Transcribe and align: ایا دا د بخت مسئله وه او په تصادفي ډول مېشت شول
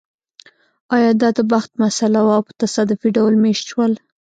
ایا 0.95 1.11
دا 1.21 1.29
د 1.37 1.39
بخت 1.51 1.71
مسئله 1.83 2.19
وه 2.25 2.33
او 2.37 2.41
په 2.47 2.53
تصادفي 2.61 3.09
ډول 3.17 3.33
مېشت 3.43 3.63
شول 3.71 3.93